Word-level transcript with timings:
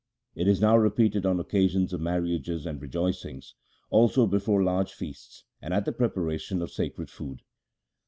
It 0.33 0.47
is 0.47 0.59
now 0.59 0.75
repeated 0.77 1.27
on 1.27 1.39
occasions 1.39 1.93
of 1.93 2.01
marriages 2.01 2.65
and 2.65 2.81
rejoicings, 2.81 3.53
also 3.91 4.25
before 4.25 4.63
large 4.63 4.93
feasts, 4.93 5.43
and 5.61 5.75
at 5.75 5.85
the 5.85 5.91
preparation 5.91 6.63
of 6.63 6.71
sacred 6.71 7.11
food. 7.11 7.43